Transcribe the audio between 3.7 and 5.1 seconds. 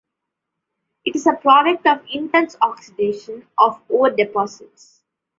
ore deposits.